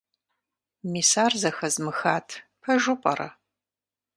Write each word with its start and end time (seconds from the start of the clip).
Мис 0.91 1.11
ар 1.23 1.33
зэхэзмыхат. 1.41 2.27
Пэжу 2.61 2.95
пӏэрэ? 3.01 3.29